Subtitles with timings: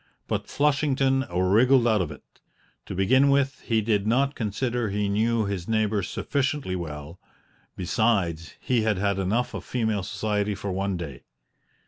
[0.27, 2.23] But Flushington wriggled out of it.
[2.87, 7.19] To begin with, he did not consider he knew his neighbor sufficiently well;
[7.77, 11.21] besides, he had had enough of female society for one day.